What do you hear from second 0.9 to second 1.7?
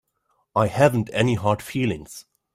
any hard